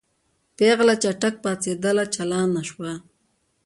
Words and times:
پېغله 0.57 0.95
چټک 1.03 1.35
پاڅېدله 1.43 2.03
چالانه 2.13 2.61
شوه. 2.69 2.91